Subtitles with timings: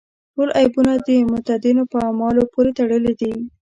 [0.33, 3.33] ټول عیبونه د متدینو په اعمالو پورې تړلي دي.